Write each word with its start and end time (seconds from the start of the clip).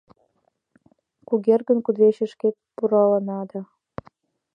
Кугергын 1.27 1.79
кудывечышкет 1.85 2.55
пурална 2.75 3.39
да 3.51 3.61